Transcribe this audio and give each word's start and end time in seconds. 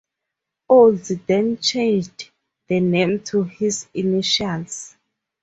Olds 0.67 1.09
then 1.27 1.57
changed 1.59 2.31
the 2.67 2.79
name 2.79 3.19
to 3.25 3.43
his 3.43 3.85
initials. 3.93 4.97